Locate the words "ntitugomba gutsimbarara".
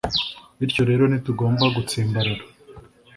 1.07-2.43